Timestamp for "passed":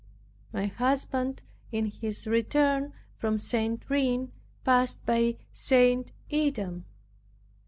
4.63-5.05